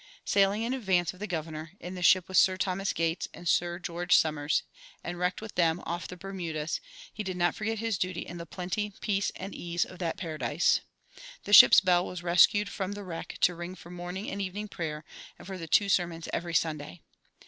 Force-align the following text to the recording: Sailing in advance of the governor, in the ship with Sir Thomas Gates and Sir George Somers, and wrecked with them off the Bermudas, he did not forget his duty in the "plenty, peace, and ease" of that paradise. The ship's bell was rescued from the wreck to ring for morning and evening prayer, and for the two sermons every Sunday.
Sailing 0.25 0.63
in 0.63 0.73
advance 0.73 1.13
of 1.13 1.19
the 1.19 1.27
governor, 1.27 1.73
in 1.79 1.93
the 1.93 2.01
ship 2.01 2.27
with 2.27 2.35
Sir 2.35 2.57
Thomas 2.57 2.91
Gates 2.91 3.27
and 3.35 3.47
Sir 3.47 3.77
George 3.77 4.15
Somers, 4.15 4.63
and 5.03 5.19
wrecked 5.19 5.41
with 5.43 5.53
them 5.53 5.79
off 5.85 6.07
the 6.07 6.17
Bermudas, 6.17 6.81
he 7.13 7.21
did 7.21 7.37
not 7.37 7.53
forget 7.53 7.77
his 7.77 7.99
duty 7.99 8.21
in 8.21 8.37
the 8.39 8.47
"plenty, 8.47 8.93
peace, 8.99 9.31
and 9.35 9.53
ease" 9.53 9.85
of 9.85 9.99
that 9.99 10.17
paradise. 10.17 10.81
The 11.43 11.53
ship's 11.53 11.81
bell 11.81 12.03
was 12.07 12.23
rescued 12.23 12.67
from 12.67 12.93
the 12.93 13.03
wreck 13.03 13.37
to 13.41 13.53
ring 13.53 13.75
for 13.75 13.91
morning 13.91 14.27
and 14.31 14.41
evening 14.41 14.69
prayer, 14.69 15.05
and 15.37 15.45
for 15.45 15.59
the 15.59 15.67
two 15.67 15.87
sermons 15.87 16.27
every 16.33 16.55
Sunday. 16.55 17.01